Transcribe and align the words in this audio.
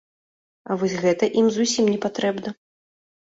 А 0.69 0.77
вось 0.83 0.95
гэта 1.03 1.29
ім 1.41 1.51
зусім 1.57 1.85
непатрэбна. 1.93 2.55